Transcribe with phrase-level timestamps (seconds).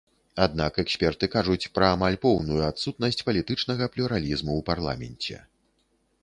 [0.43, 5.37] Аднак эксперты кажуць пра амаль поўную адсутнасць палітычнага плюралізму ў парламенце.